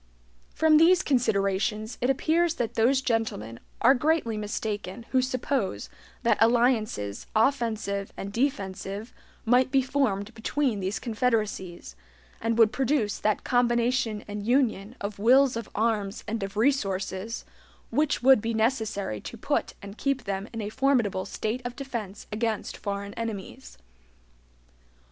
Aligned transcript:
From 0.55 0.77
these 0.77 1.03
considerations 1.03 1.99
it 2.01 2.09
appears 2.09 2.55
that 2.55 2.73
those 2.73 3.01
gentlemen 3.01 3.59
are 3.81 3.93
greatly 3.93 4.35
mistaken 4.35 5.05
who 5.11 5.21
suppose 5.21 5.91
that 6.23 6.39
alliances 6.41 7.27
offensive 7.35 8.11
and 8.17 8.33
defensive 8.33 9.13
might 9.45 9.69
be 9.69 9.83
formed 9.83 10.33
between 10.33 10.79
these 10.79 10.97
confederacies, 10.97 11.95
and 12.41 12.57
would 12.57 12.71
produce 12.73 13.19
that 13.19 13.43
combination 13.43 14.25
and 14.27 14.43
union 14.47 14.95
of 14.99 15.19
wills 15.19 15.55
of 15.55 15.69
arms 15.75 16.23
and 16.27 16.41
of 16.41 16.57
resources, 16.57 17.45
which 17.91 18.23
would 18.23 18.41
be 18.41 18.55
necessary 18.55 19.21
to 19.21 19.37
put 19.37 19.75
and 19.83 19.99
keep 19.99 20.23
them 20.23 20.47
in 20.51 20.61
a 20.63 20.69
formidable 20.69 21.25
state 21.25 21.61
of 21.63 21.75
defense 21.75 22.25
against 22.31 22.75
foreign 22.75 23.13
enemies. 23.13 23.77